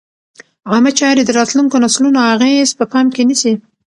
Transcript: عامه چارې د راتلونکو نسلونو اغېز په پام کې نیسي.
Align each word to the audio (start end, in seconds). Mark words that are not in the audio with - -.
عامه 0.71 0.91
چارې 0.99 1.21
د 1.25 1.29
راتلونکو 1.39 1.75
نسلونو 1.83 2.19
اغېز 2.33 2.69
په 2.79 2.85
پام 2.91 3.05
کې 3.15 3.23
نیسي. 3.29 3.53